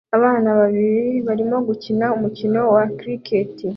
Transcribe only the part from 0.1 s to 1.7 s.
Abana babiri barimo